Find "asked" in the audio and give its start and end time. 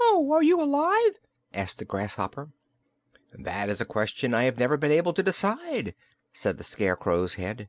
1.52-1.78